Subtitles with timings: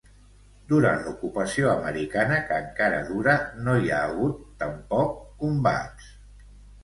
[0.69, 3.35] Durant l'ocupació americana, que encara dura,
[3.67, 6.09] no hi ha hagut tampoc combats.